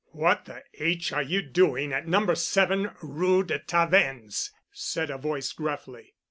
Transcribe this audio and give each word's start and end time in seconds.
"What 0.13 0.45
the 0.45 0.63
H—— 0.79 1.13
are 1.13 1.21
you 1.21 1.43
doing 1.43 1.93
at 1.93 2.07
No. 2.07 2.33
7 2.33 2.89
Rue 3.03 3.43
de 3.43 3.59
Tavennes?" 3.59 4.51
said 4.71 5.11
a 5.11 5.17
voice 5.19 5.51
gruffly. 5.51 6.15